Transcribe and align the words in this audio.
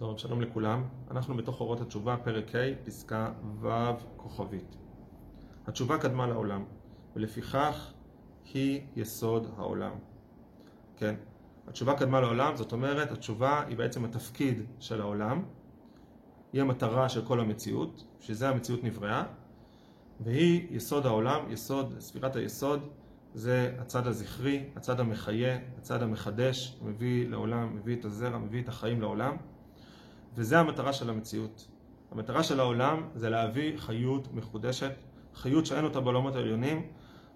טוב, 0.00 0.18
שלום 0.18 0.40
לכולם. 0.40 0.84
אנחנו 1.10 1.36
בתוך 1.36 1.60
אורות 1.60 1.80
התשובה, 1.80 2.16
פרק 2.16 2.54
ה', 2.54 2.84
פסקה 2.84 3.32
ו' 3.60 3.68
כוכבית. 4.16 4.76
התשובה 5.66 5.98
קדמה 5.98 6.26
לעולם, 6.26 6.64
ולפיכך 7.16 7.92
היא 8.54 8.80
יסוד 8.96 9.54
העולם. 9.56 9.92
כן, 10.96 11.14
התשובה 11.68 11.94
קדמה 11.98 12.20
לעולם, 12.20 12.56
זאת 12.56 12.72
אומרת, 12.72 13.12
התשובה 13.12 13.64
היא 13.66 13.76
בעצם 13.76 14.04
התפקיד 14.04 14.62
של 14.78 15.00
העולם, 15.00 15.42
היא 16.52 16.60
המטרה 16.60 17.08
של 17.08 17.24
כל 17.24 17.40
המציאות, 17.40 18.04
שזה 18.20 18.48
המציאות 18.48 18.84
נבראה, 18.84 19.24
והיא 20.20 20.76
יסוד 20.76 21.06
העולם, 21.06 21.50
יסוד, 21.50 21.94
ספירת 21.98 22.36
היסוד, 22.36 22.88
זה 23.34 23.76
הצד 23.78 24.06
הזכרי, 24.06 24.64
הצד 24.76 25.00
המחיה, 25.00 25.58
הצד 25.78 26.02
המחדש, 26.02 26.78
מביא 26.82 27.28
לעולם, 27.28 27.76
מביא 27.76 27.96
את 27.96 28.04
הזרע, 28.04 28.38
מביא 28.38 28.62
את 28.62 28.68
החיים 28.68 29.00
לעולם. 29.00 29.36
וזה 30.34 30.58
המטרה 30.58 30.92
של 30.92 31.10
המציאות. 31.10 31.66
המטרה 32.10 32.42
של 32.42 32.60
העולם 32.60 33.08
זה 33.14 33.30
להביא 33.30 33.78
חיות 33.78 34.34
מחודשת, 34.34 34.92
חיות 35.34 35.66
שאין 35.66 35.84
אותה 35.84 36.00
בעולמות 36.00 36.36
העליונים, 36.36 36.82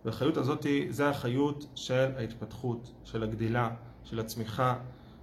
והחיות 0.04 0.36
הזאת 0.36 0.66
זה 0.88 1.08
החיות 1.08 1.66
של 1.74 2.10
ההתפתחות, 2.16 2.92
של 3.04 3.22
הגדילה, 3.22 3.70
של 4.04 4.20
הצמיחה, 4.20 4.76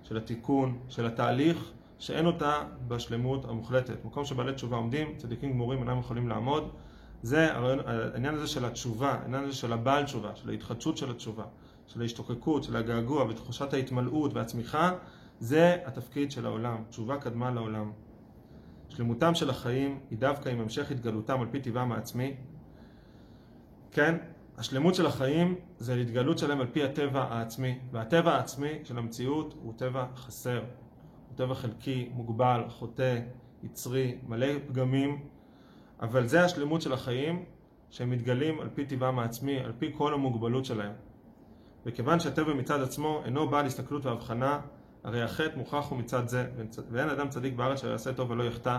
של 0.04 0.18
התיקון, 0.18 0.80
של 0.90 1.05
התהליך, 1.05 1.72
שאין 1.99 2.26
אותה 2.26 2.63
בשלמות 2.88 3.46
המוחלטת. 3.46 4.05
מקום 4.05 4.26
שבעלי 4.26 4.54
תשובה 4.54 4.77
עומדים, 4.77 5.16
צדיקים 5.18 5.52
גמורים 5.52 5.80
אינם 5.80 5.99
יכולים 5.99 6.30
לעמוד. 6.30 6.70
זה 7.24 7.54
העניין 7.54 8.35
הזה 8.35 8.48
של 8.48 8.66
התשובה, 8.66 9.12
העניין 9.12 9.44
הזה 9.44 9.55
של 9.55 9.74
הבעל 9.74 10.04
תשובה, 10.04 10.35
של 10.35 10.49
ההתחדשות 10.49 10.98
של 10.98 11.12
התשובה, 11.12 11.44
של 11.88 12.02
ההשתוקקות, 12.02 12.63
של 12.63 12.76
הגעגוע 12.76 13.26
ותחושת 13.26 13.74
ההתמלאות 13.74 14.34
והצמיחה, 14.34 14.91
זה 15.41 15.77
התפקיד 15.86 16.31
של 16.31 16.45
העולם, 16.45 16.84
תשובה 16.90 17.18
קדמה 17.18 17.52
לעולם. 17.52 17.91
שלמותם 18.90 19.36
של 19.36 19.49
החיים 19.49 19.99
היא 20.10 20.18
דווקא 20.18 20.49
עם 20.49 20.60
המשך 20.60 20.91
התגלותם 20.91 21.41
על 21.41 21.48
פי 21.52 21.60
טבעם 21.60 21.91
העצמי. 21.91 22.35
כן, 23.91 24.18
השלמות 24.57 24.96
של 24.96 25.05
החיים 25.05 25.55
זה 25.77 25.93
התגלות 25.93 26.38
שלהם 26.38 26.62
על 26.62 26.68
פי 26.68 26.84
הטבע 26.84 27.24
העצמי, 27.24 27.79
והטבע 27.91 28.32
העצמי 28.32 28.79
של 28.84 28.98
המציאות 28.98 29.54
הוא 29.62 29.74
טבע 29.77 30.05
חסר, 30.16 30.60
הוא 30.60 31.38
טבע 31.38 31.55
חלקי, 31.55 32.10
מוגבל, 32.13 32.63
חוטא, 32.70 33.20
יצרי, 33.63 34.18
מלא 34.27 34.48
פגמים, 34.68 35.20
אבל 36.01 36.27
זה 36.27 36.46
השלמות 36.46 36.82
של 36.82 36.94
החיים 36.94 37.46
שהם 37.90 38.10
מתגלים 38.10 38.60
על 38.60 38.70
פי 38.73 38.85
טבעם 38.85 39.20
העצמי, 39.20 39.60
על 39.60 39.71
פי 39.79 39.91
כל 39.98 40.13
המוגבלות 40.13 40.66
שלהם. 40.66 40.94
וכיוון 41.85 42.20
שהטבע 42.20 42.54
מצד 42.54 42.82
עצמו 42.82 43.21
אינו 43.26 43.49
בעל 43.49 43.66
הסתכלות 43.66 44.05
והבחנה 44.05 44.60
הרי 45.04 45.21
החטא 45.21 45.57
מוכח 45.57 45.85
הוא 45.90 45.99
מצד 45.99 46.27
זה, 46.27 46.48
ואין 46.91 47.10
אדם 47.10 47.30
צדיק 47.30 47.54
בארץ 47.54 47.82
שיעשה 47.82 48.13
טוב 48.13 48.32
ולא 48.32 48.44
יחטא. 48.44 48.77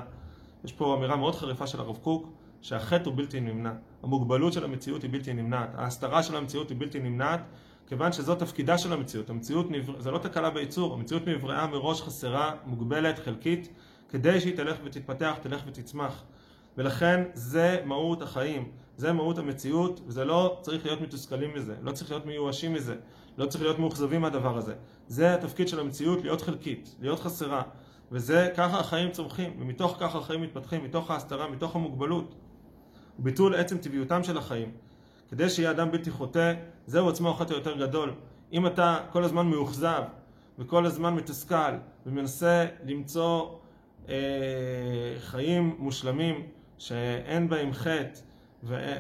יש 0.65 0.73
פה 0.73 0.97
אמירה 0.97 1.17
מאוד 1.17 1.35
חריפה 1.35 1.67
של 1.67 1.81
הרב 1.81 1.97
קוק, 1.97 2.29
שהחטא 2.61 3.09
הוא 3.09 3.17
בלתי 3.17 3.41
נמנע. 3.41 3.73
המוגבלות 4.03 4.53
של 4.53 4.65
המציאות 4.65 5.03
היא 5.03 5.11
בלתי 5.11 5.33
נמנעת. 5.33 5.71
ההסתרה 5.75 6.23
של 6.23 6.37
המציאות 6.37 6.69
היא 6.71 6.77
בלתי 6.81 6.99
נמנעת, 6.99 7.41
כיוון 7.87 8.13
שזו 8.13 8.35
תפקידה 8.35 8.79
של 8.79 8.93
המציאות. 8.93 9.31
המציאות, 9.31 9.71
נבר... 9.71 10.01
זה 10.01 10.11
לא 10.11 10.19
תקלה 10.19 10.51
בייצור, 10.51 10.95
המציאות 10.95 11.27
נבראה 11.27 11.67
מראש 11.67 12.03
חסרה, 12.03 12.55
מוגבלת, 12.67 13.19
חלקית, 13.19 13.69
כדי 14.09 14.41
שהיא 14.41 14.57
תלך 14.57 14.77
ותתפתח, 14.85 15.37
תלך 15.43 15.63
ותצמח. 15.67 16.23
ולכן 16.79 17.23
זה 17.35 17.81
מהות 17.85 18.23
החיים, 18.23 18.69
זה 18.97 19.13
מהות 19.13 19.39
המציאות, 19.39 20.01
וזה 20.07 20.25
לא 20.25 20.59
צריך 20.63 20.87
להיות 20.87 21.01
מתוסכלים 21.01 21.55
מזה, 21.55 21.75
לא 21.83 21.93
צריך 21.93 22.11
להיות 22.11 22.27
מיואשים 22.27 22.73
מזה, 22.73 22.97
לא 23.39 23.47
צריך 23.47 23.63
להיות 23.65 23.79
מאוכזבים 23.79 24.21
מהדבר 24.21 24.59
הזה. 24.59 24.75
זה 25.09 25.35
התפקיד 25.35 25.69
של 25.69 25.81
המציאות, 25.81 26.23
להיות 26.23 26.43
חלקית, 26.43 26.97
להיות 27.01 27.21
חסרה. 27.21 27.63
וזה, 28.13 28.51
ככה 28.57 28.81
החיים 28.81 29.11
צומחים, 29.11 29.57
ומתוך 29.61 29.97
ככה 30.01 30.19
החיים 30.19 30.43
מתפתחים, 30.43 30.85
מתוך 30.85 31.11
ההסתרה, 31.11 31.49
מתוך 31.51 31.77
המוגבלות. 31.77 32.35
ביטול 33.19 33.55
עצם 33.55 33.79
טבעיותם 33.79 34.25
של 34.25 34.39
החיים. 34.39 34.71
כדי 35.31 35.51
שיהיה 35.51 35.71
אדם 35.71 35.91
בלתי 35.91 36.11
חוטא, 36.11 36.55
זהו 36.87 37.09
עצמו 37.09 37.31
החטא 37.31 37.53
היותר 37.53 37.79
גדול. 37.79 38.15
אם 38.53 38.67
אתה 38.67 38.99
כל 39.11 39.25
הזמן 39.25 39.47
מאוכזב, 39.47 40.03
וכל 40.59 40.87
הזמן 40.87 41.15
מתוסכל, 41.15 41.73
ומנסה 42.07 42.67
למצוא 42.85 43.49
אה, 44.09 44.15
חיים 45.19 45.77
מושלמים, 45.79 46.47
שאין 46.79 47.49
בהם 47.49 47.73
חטא, 47.73 48.21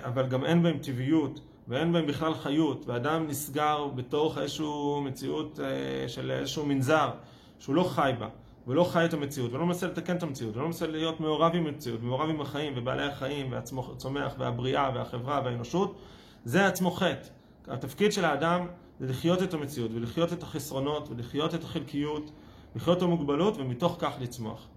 אבל 0.04 0.26
גם 0.26 0.44
אין 0.44 0.62
בהם 0.62 0.78
טבעיות, 0.78 1.40
ואין 1.68 1.92
בהם 1.92 2.06
בכלל 2.06 2.34
חיות, 2.34 2.84
ואדם 2.86 3.28
נסגר 3.28 3.86
בתוך 3.94 4.38
איזושהי 4.38 5.00
מציאות 5.04 5.60
אה, 5.60 6.08
של 6.08 6.30
איזשהו 6.30 6.66
מנזר, 6.66 7.10
שהוא 7.58 7.74
לא 7.74 7.84
חי 7.84 8.12
בה, 8.18 8.28
ולא 8.66 8.84
חי 8.84 9.04
את 9.04 9.14
המציאות, 9.14 9.52
ולא 9.52 9.66
מנסה 9.66 9.86
לתקן 9.86 10.16
את 10.16 10.22
המציאות, 10.22 10.56
ולא 10.56 10.66
מנסה 10.66 10.86
להיות 10.86 11.20
מעורב 11.20 11.54
עם 11.54 11.66
המציאות, 11.66 12.02
מעורב 12.02 12.30
עם 12.30 12.40
החיים, 12.40 12.72
ובעלי 12.76 13.02
החיים, 13.02 13.52
והצומח, 13.52 14.34
והבריאה, 14.38 14.90
והחברה, 14.94 15.40
והאנושות, 15.44 15.98
זה 16.44 16.66
עצמו 16.66 16.90
חטא. 16.90 17.28
התפקיד 17.68 18.12
של 18.12 18.24
האדם 18.24 18.66
זה 19.00 19.06
לחיות 19.06 19.42
את 19.42 19.54
המציאות, 19.54 19.90
ולחיות 19.94 20.32
את 20.32 20.42
החסרונות, 20.42 21.08
ולחיות 21.10 21.54
את 21.54 21.64
החלקיות, 21.64 22.30
לחיות 22.76 22.98
את 22.98 23.02
המוגבלות, 23.02 23.56
ומתוך 23.56 23.96
כך 23.98 24.12
לצמוח. 24.20 24.68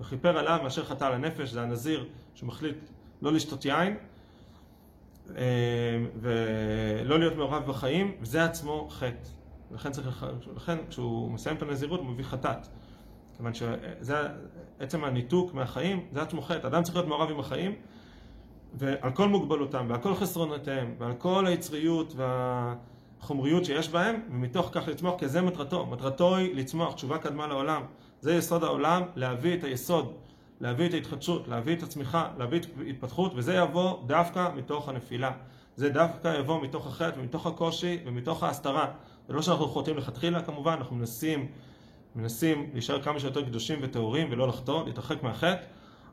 וכיפר 0.00 0.38
עליו 0.38 0.60
מאשר 0.62 0.84
חטא 0.84 1.04
על 1.04 1.12
הנפש, 1.12 1.50
זה 1.50 1.62
הנזיר 1.62 2.08
שמחליט 2.34 2.76
לא 3.22 3.32
לשתות 3.32 3.64
יין, 3.64 3.96
ולא 6.20 7.18
להיות 7.18 7.36
מעורב 7.36 7.66
בחיים, 7.66 8.12
וזה 8.20 8.44
עצמו 8.44 8.88
חטא. 8.90 9.28
לכן, 9.70 9.90
צריך, 9.90 10.26
לכן 10.56 10.78
כשהוא 10.88 11.30
מסיים 11.30 11.56
את 11.56 11.62
הנזירות 11.62 12.00
הוא 12.00 12.08
מביא 12.08 12.24
חטאת. 12.24 12.66
כיוון 13.36 13.54
שזה 13.54 14.16
עצם 14.78 15.04
הניתוק 15.04 15.54
מהחיים, 15.54 16.06
זה 16.12 16.22
עצמו 16.22 16.42
חטא. 16.42 16.66
אדם 16.66 16.82
צריך 16.82 16.96
להיות 16.96 17.08
מעורב 17.08 17.30
עם 17.30 17.40
החיים, 17.40 17.74
ועל 18.74 19.10
כל 19.10 19.28
מוגבלותם, 19.28 19.86
ועל 19.88 20.00
כל 20.00 20.14
חסרונותיהם, 20.14 20.94
ועל 20.98 21.14
כל 21.14 21.46
היצריות 21.46 22.14
והחומריות 22.16 23.64
שיש 23.64 23.88
בהם, 23.88 24.20
ומתוך 24.30 24.68
כך 24.72 24.88
לצמוח, 24.88 25.14
כי 25.18 25.28
זה 25.28 25.42
מטרתו. 25.42 25.86
מטרתו 25.86 26.36
היא 26.36 26.54
לצמוח, 26.54 26.94
תשובה 26.94 27.18
קדמה 27.18 27.46
לעולם. 27.46 27.82
זה 28.20 28.34
יסוד 28.34 28.64
העולם, 28.64 29.02
להביא 29.16 29.54
את 29.54 29.64
היסוד, 29.64 30.12
להביא 30.62 30.88
את 30.88 30.94
ההתחדשות, 30.94 31.48
להביא 31.48 31.76
את 31.76 31.82
הצמיחה, 31.82 32.28
להביא 32.38 32.60
את 32.60 32.66
ההתפתחות, 32.86 33.32
וזה 33.34 33.54
יבוא 33.54 34.06
דווקא 34.06 34.50
מתוך 34.56 34.88
הנפילה. 34.88 35.30
זה 35.76 35.88
דווקא 35.88 36.38
יבוא 36.38 36.62
מתוך 36.62 36.86
החטא 36.86 37.20
ומתוך 37.20 37.46
הקושי 37.46 37.98
ומתוך 38.04 38.42
ההסתרה. 38.42 38.92
זה 39.28 39.34
לא 39.34 39.42
שאנחנו 39.42 39.68
חוטאים 39.68 39.96
לכתחילה 39.96 40.42
כמובן, 40.42 40.72
אנחנו 40.72 40.96
מנסים, 40.96 41.46
מנסים 42.16 42.70
להישאר 42.72 43.02
כמה 43.02 43.20
שיותר 43.20 43.42
קדושים 43.42 43.78
וטהורים 43.82 44.28
ולא 44.30 44.48
לחטוא, 44.48 44.84
להתרחק 44.84 45.22
מהחטא, 45.22 45.62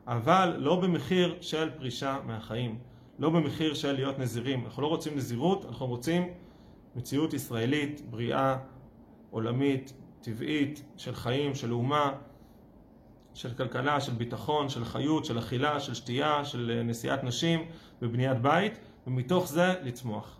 אבל 0.06 0.56
לא 0.58 0.80
במחיר 0.80 1.36
של 1.40 1.70
פרישה 1.70 2.18
מהחיים, 2.26 2.78
לא 3.18 3.30
במחיר 3.30 3.74
של 3.74 3.92
להיות 3.92 4.18
נזירים. 4.18 4.64
אנחנו 4.64 4.82
לא 4.82 4.86
רוצים 4.86 5.16
נזירות, 5.16 5.64
אנחנו 5.68 5.86
רוצים 5.86 6.28
מציאות 6.96 7.34
ישראלית, 7.34 8.02
בריאה, 8.10 8.56
עולמית, 9.30 9.92
טבעית, 10.20 10.82
של 10.96 11.14
חיים, 11.14 11.54
של 11.54 11.72
אומה, 11.72 12.12
של 13.34 13.54
כלכלה, 13.54 14.00
של 14.00 14.12
ביטחון, 14.12 14.68
של 14.68 14.84
חיות, 14.84 15.24
של 15.24 15.38
אכילה, 15.38 15.80
של 15.80 15.94
שתייה, 15.94 16.44
של 16.44 16.80
נשיאת 16.84 17.24
נשים 17.24 17.64
ובניית 18.02 18.42
בית, 18.42 18.78
ומתוך 19.06 19.48
זה 19.48 19.74
לצמוח. 19.82 20.36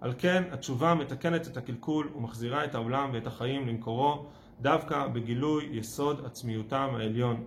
על 0.00 0.14
כן 0.18 0.42
התשובה 0.50 0.94
מתקנת 0.94 1.46
את 1.46 1.56
הקלקול 1.56 2.10
ומחזירה 2.16 2.64
את 2.64 2.74
העולם 2.74 3.10
ואת 3.12 3.26
החיים 3.26 3.68
למקורו 3.68 4.26
דווקא 4.60 5.06
בגילוי 5.06 5.68
יסוד 5.72 6.24
עצמיותם 6.26 6.88
העליון. 6.94 7.44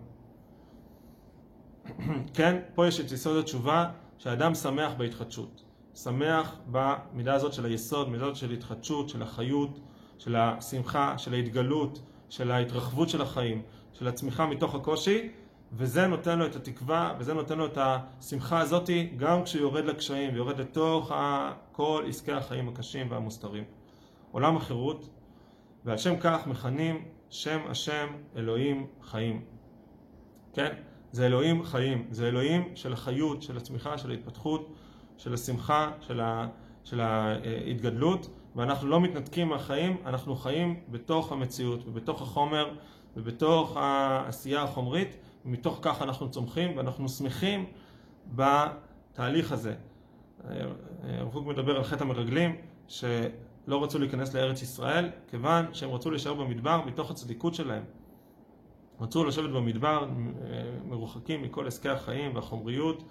כן, 2.38 2.60
פה 2.76 2.88
יש 2.88 3.00
את 3.00 3.12
יסוד 3.12 3.38
התשובה 3.38 3.92
שהאדם 4.18 4.56
שמח 4.56 4.92
בהתחדשות. 4.98 5.64
שמח 5.96 6.56
במידה 6.72 7.34
הזאת 7.34 7.54
של 7.54 7.66
היסוד, 7.66 8.10
מידה 8.10 8.26
הזאת 8.26 8.36
של 8.36 8.52
התחדשות, 8.52 9.10
של 9.10 9.22
החיות, 9.22 9.80
של 10.18 10.36
השמחה, 10.36 11.18
של 11.18 11.34
ההתגלות, 11.34 12.02
של 12.30 12.52
ההתרחבות 12.52 13.10
של 13.10 13.22
החיים, 13.22 13.62
של 13.94 14.08
הצמיחה 14.08 14.46
מתוך 14.46 14.76
הקושי, 14.76 15.30
וזה 15.74 16.08
נותן 16.08 16.40
לו 16.40 16.46
את 16.46 16.56
התקווה, 16.56 17.14
וזה 17.20 17.34
נותן 17.34 17.58
לו 17.58 17.66
את 17.66 17.78
השמחה 17.82 18.60
הזאתי, 18.60 19.10
גם 19.18 19.44
כשהוא 19.44 19.62
יורד 19.62 19.86
לקשיים, 19.86 20.34
ויורד 20.34 20.60
לתוך 20.60 21.12
כל 21.72 22.04
עסקי 22.08 22.32
החיים 22.32 22.70
הקשים 22.70 23.12
והמוסתרים. 23.12 23.64
עולם 24.32 24.58
החירות, 24.58 25.10
ועל 25.86 25.98
שם 25.98 26.14
כך 26.20 26.48
מכנים 26.48 27.06
שם 27.30 27.60
השם 27.70 28.08
אלוהים 28.36 28.88
חיים. 29.02 29.42
כן? 30.54 30.74
זה 31.12 31.26
אלוהים 31.26 31.64
חיים, 31.64 32.08
זה 32.12 32.28
אלוהים 32.28 32.76
של 32.76 32.94
החיות, 32.94 33.42
של 33.42 33.58
הצמיחה, 33.58 33.98
של 33.98 34.12
ההתפתחות, 34.12 34.74
של 35.18 35.34
השמחה, 35.34 35.92
של, 36.02 36.20
ה, 36.20 36.48
של 36.84 37.00
ההתגדלות, 37.02 38.30
ואנחנו 38.56 38.88
לא 38.88 39.02
מתנתקים 39.02 39.48
מהחיים, 39.50 39.98
אנחנו 40.06 40.36
חיים 40.36 40.80
בתוך 40.90 41.32
המציאות 41.32 41.88
ובתוך 41.88 42.22
החומר 42.22 42.74
ובתוך 43.16 43.78
העשייה 43.78 44.64
החומרית, 44.64 45.18
ומתוך 45.46 45.80
כך 45.82 46.02
אנחנו 46.02 46.32
צומחים 46.32 46.78
ואנחנו 46.78 47.10
שמחים 47.10 47.66
בתהליך 48.36 49.52
הזה. 49.52 49.76
הרב 51.04 51.32
קוק 51.32 51.46
מדבר 51.48 51.78
על 51.78 51.84
חטא 51.84 52.04
המרגלים, 52.04 52.56
שלא 52.88 53.84
רצו 53.84 54.00
להיכנס 54.00 54.34
לארץ 54.34 54.62
ישראל, 54.62 55.10
כיוון 55.28 55.66
שהם 55.74 55.92
רצו 55.92 56.12
להישאר 56.12 56.34
במדבר 56.34 56.82
מתוך 56.86 57.12
הצדיקות 57.12 57.56
שלהם. 57.56 57.84
רצו 59.02 59.26
לשבת 59.26 59.50
במדבר, 59.50 60.08
מרוחקים 60.86 61.42
מכל 61.42 61.68
עסקי 61.68 61.90
החיים 61.90 62.36
והחומריות 62.36 63.04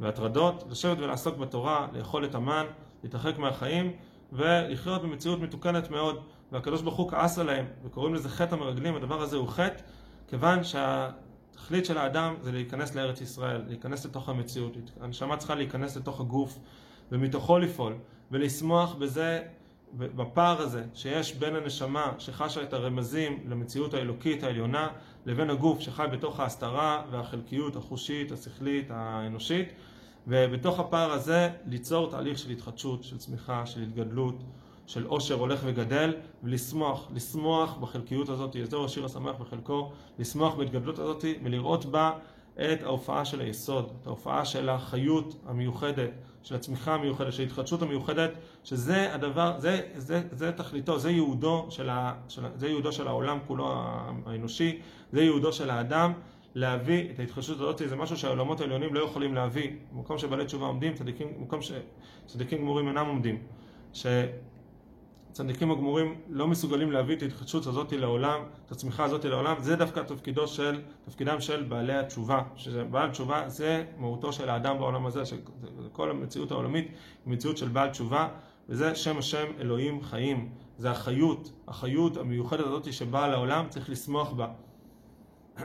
והטרדות, 0.00 0.64
לשבת 0.70 0.98
ולעסוק 0.98 1.36
בתורה, 1.36 1.86
לאכול 1.92 2.24
את 2.24 2.34
המן, 2.34 2.66
להתרחק 3.02 3.38
מהחיים 3.38 3.92
ולחיות 4.32 5.02
במציאות 5.02 5.40
מתוקנת 5.40 5.90
מאוד. 5.90 6.22
והקדוש 6.52 6.82
ברוך 6.82 6.96
הוא 6.96 7.10
כעס 7.10 7.38
עליהם, 7.38 7.64
וקוראים 7.84 8.14
לזה 8.14 8.28
חטא 8.28 8.54
המרגלים, 8.54 8.96
הדבר 8.96 9.22
הזה 9.22 9.36
הוא 9.36 9.48
חטא, 9.48 9.82
כיוון 10.28 10.64
שהתכלית 10.64 11.86
של 11.86 11.98
האדם 11.98 12.34
זה 12.42 12.52
להיכנס 12.52 12.94
לארץ 12.94 13.20
ישראל, 13.20 13.62
להיכנס 13.68 14.04
לתוך 14.04 14.28
המציאות. 14.28 14.76
הנשמה 15.00 15.36
צריכה 15.36 15.54
להיכנס 15.54 15.96
לתוך 15.96 16.20
הגוף, 16.20 16.58
ומתוכו 17.12 17.58
לפעול, 17.58 17.94
ולשמוח 18.30 18.94
בזה, 18.94 19.42
בפער 19.94 20.60
הזה 20.60 20.84
שיש 20.94 21.34
בין 21.34 21.56
הנשמה 21.56 22.12
שחשה 22.18 22.62
את 22.62 22.72
הרמזים 22.72 23.38
למציאות 23.48 23.94
האלוקית 23.94 24.42
העליונה, 24.42 24.88
לבין 25.26 25.50
הגוף 25.50 25.80
שחי 25.80 26.06
בתוך 26.12 26.40
ההסתרה 26.40 27.02
והחלקיות 27.10 27.76
החושית, 27.76 28.32
השכלית, 28.32 28.90
האנושית, 28.90 29.68
ובתוך 30.26 30.80
הפער 30.80 31.12
הזה 31.12 31.50
ליצור 31.66 32.10
תהליך 32.10 32.38
של 32.38 32.50
התחדשות, 32.50 33.04
של 33.04 33.18
צמיחה, 33.18 33.66
של 33.66 33.82
התגדלות, 33.82 34.42
של 34.86 35.06
עושר 35.06 35.34
הולך 35.34 35.60
וגדל, 35.64 36.14
ולשמוח, 36.42 37.08
לשמוח 37.14 37.76
בחלקיות 37.80 38.28
הזאת, 38.28 38.56
זהו 38.62 38.84
השיר 38.84 39.04
השמח 39.04 39.36
בחלקו, 39.40 39.92
לשמוח 40.18 40.54
בהתגדלות 40.54 40.98
הזאת 40.98 41.24
ולראות 41.44 41.84
בה 41.84 42.12
את 42.56 42.82
ההופעה 42.82 43.24
של 43.24 43.40
היסוד, 43.40 43.92
את 44.02 44.06
ההופעה 44.06 44.44
של 44.44 44.68
החיות 44.68 45.36
המיוחדת, 45.46 46.10
של 46.42 46.54
הצמיחה 46.54 46.94
המיוחדת, 46.94 47.32
של 47.32 47.42
ההתחדשות 47.42 47.82
המיוחדת, 47.82 48.30
שזה 48.64 49.14
הדבר, 49.14 49.54
זה, 49.58 49.80
זה, 49.94 50.22
זה 50.32 50.52
תכליתו, 50.52 50.98
זה 50.98 51.10
ייעודו 51.10 51.66
של, 51.70 51.88
ה, 51.88 52.14
של, 52.28 52.42
זה 52.56 52.66
ייעודו 52.66 52.92
של 52.92 53.08
העולם 53.08 53.38
כולו 53.46 53.74
האנושי, 54.26 54.80
זה 55.12 55.22
ייעודו 55.22 55.52
של 55.52 55.70
האדם. 55.70 56.12
להביא 56.54 57.10
את 57.10 57.18
ההתחדשות 57.18 57.56
הזאת, 57.56 57.82
זה 57.86 57.96
משהו 57.96 58.16
שהעולמות 58.16 58.60
העליונים 58.60 58.94
לא 58.94 59.04
יכולים 59.04 59.34
להביא. 59.34 59.70
במקום 59.92 60.18
שבעלי 60.18 60.44
תשובה 60.44 60.66
עומדים, 60.66 60.94
צדיקים, 60.94 61.28
במקום 61.38 61.60
שצדיקים 61.62 62.58
גמורים 62.58 62.88
אינם 62.88 63.06
עומדים. 63.06 63.38
שצדיקים 65.32 65.70
הגמורים 65.70 66.14
לא 66.28 66.48
מסוגלים 66.48 66.92
להביא 66.92 67.16
את 67.16 67.22
ההתחדשות 67.22 67.66
הזאת 67.66 67.92
לעולם, 67.92 68.40
את 68.66 68.72
הצמיחה 68.72 69.04
הזאת 69.04 69.24
לעולם, 69.24 69.56
זה 69.60 69.76
דווקא 69.76 70.00
תפקידו 70.00 70.48
של, 70.48 70.80
תפקידם 71.04 71.40
של 71.40 71.62
בעלי 71.62 71.94
התשובה. 71.94 72.42
שבעל 72.56 73.10
תשובה 73.10 73.48
זה 73.48 73.84
מהותו 73.98 74.32
של 74.32 74.48
האדם 74.48 74.78
בעולם 74.78 75.06
הזה, 75.06 75.22
שכל 75.24 76.10
המציאות 76.10 76.50
העולמית 76.50 76.86
היא 76.86 77.32
מציאות 77.32 77.56
של 77.56 77.68
בעל 77.68 77.90
תשובה, 77.90 78.28
וזה 78.68 78.94
שם 78.94 79.18
השם 79.18 79.46
אלוהים 79.60 80.02
חיים. 80.02 80.48
זה 80.78 80.90
החיות, 80.90 81.52
החיות 81.68 82.16
המיוחדת 82.16 82.66
הזאת 82.66 82.92
שבאה 82.92 83.28
לעולם, 83.28 83.66
צריך 83.68 83.90
לשמוח 83.90 84.32
בה. 84.32 84.48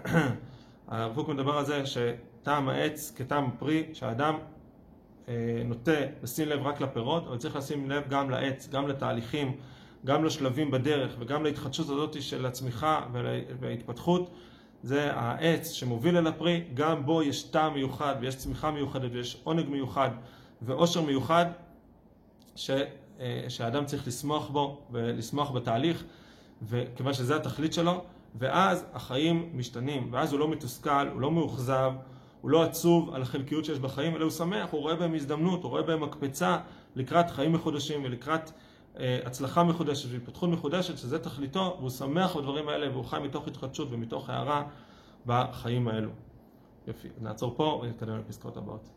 הרב 0.88 1.16
קוק 1.16 1.30
מדבר 1.30 1.58
על 1.58 1.66
זה 1.66 1.84
שטעם 1.86 2.70
העץ 2.70 3.14
כטעם 3.16 3.50
פרי, 3.60 3.90
שהאדם 3.94 4.38
נוטה 5.66 5.92
לשים 6.24 6.48
לב 6.48 6.68
רק 6.68 6.82
לפירות, 6.82 7.28
אבל 7.28 7.38
צריך 7.38 7.56
לשים 7.56 7.90
לב 7.90 8.04
גם 8.10 8.30
לעץ, 8.30 8.70
גם 8.72 8.88
לתהליכים, 8.88 9.58
גם 10.06 10.26
לשלבים 10.26 10.72
בדרך 10.72 11.16
וגם 11.20 11.44
להתחדשות 11.44 11.90
הזאת 11.90 12.22
של 12.22 12.46
הצמיחה 12.46 13.02
וההתפתחות. 13.60 14.32
זה 14.84 15.14
העץ 15.14 15.72
שמוביל 15.72 16.18
אל 16.18 16.28
הפרי, 16.28 16.64
גם 16.74 17.06
בו 17.06 17.24
יש 17.24 17.44
טעם 17.44 17.74
מיוחד 17.74 18.16
ויש 18.22 18.36
צמיחה 18.36 18.72
מיוחדת 18.72 19.12
ויש 19.14 19.42
עונג 19.44 19.70
מיוחד 19.70 20.10
ועושר 20.62 21.02
מיוחד 21.02 21.46
ש, 22.56 22.70
אה, 23.20 23.46
שהאדם 23.50 23.86
צריך 23.86 24.08
לשמוח 24.08 24.50
בו 24.50 24.82
ולשמוח 24.92 25.52
בתהליך, 25.52 26.04
וכיוון 26.62 27.14
שזה 27.14 27.36
התכלית 27.36 27.74
שלו, 27.74 28.04
ואז 28.36 28.86
החיים 28.94 29.50
משתנים, 29.54 30.10
ואז 30.12 30.32
הוא 30.32 30.40
לא 30.40 30.48
מתוסכל, 30.48 31.08
הוא 31.14 31.22
לא 31.22 31.32
מאוכזב, 31.32 31.92
הוא 32.42 32.52
לא 32.52 32.64
עצוב 32.64 33.16
על 33.16 33.22
החלקיות 33.22 33.66
שיש 33.66 33.80
בחיים, 33.80 34.16
אלא 34.16 34.24
הוא 34.24 34.32
שמח, 34.32 34.70
הוא 34.72 34.82
רואה 34.82 34.96
בהם 34.96 35.16
הזדמנות, 35.16 35.64
הוא 35.64 35.72
רואה 35.72 35.82
בהם 35.82 36.04
מקפצה 36.04 36.58
לקראת 36.96 37.32
חיים 37.32 37.54
מחודשים 37.54 38.04
ולקראת 38.04 38.52
אה, 39.00 39.20
הצלחה 39.26 39.64
מחודשת 39.64 40.10
והתפתחות 40.12 40.50
מחודשת, 40.50 40.98
שזה 40.98 41.20
תכליתו, 41.20 41.76
והוא 41.80 41.90
שמח 41.90 42.36
בדברים 42.36 42.70
האלה 42.70 42.90
והוא 42.92 43.06
חי 43.06 43.20
מתוך 43.24 43.48
התחדשות 43.48 43.88
ומתוך 43.92 44.30
הערה 44.30 44.64
בחיים 45.26 45.88
האלו. 45.88 46.12
יופי, 46.88 47.08
נעצור 47.22 47.54
פה 47.58 47.82
ונתקדם 47.84 48.20
לפסקאות 48.20 48.58
הבאות. 48.58 48.97